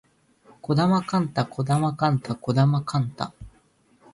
[0.63, 3.35] 児玉幹太児玉幹太児玉幹太